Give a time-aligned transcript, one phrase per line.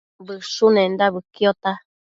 [0.29, 1.71] Bëshunenda bëquiota